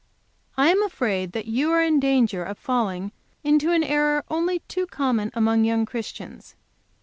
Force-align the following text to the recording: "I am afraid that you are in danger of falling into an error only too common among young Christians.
"I 0.57 0.69
am 0.71 0.81
afraid 0.81 1.31
that 1.33 1.45
you 1.45 1.71
are 1.73 1.83
in 1.83 1.99
danger 1.99 2.43
of 2.43 2.57
falling 2.57 3.11
into 3.43 3.69
an 3.71 3.83
error 3.83 4.23
only 4.31 4.61
too 4.61 4.87
common 4.87 5.29
among 5.35 5.63
young 5.63 5.85
Christians. 5.85 6.55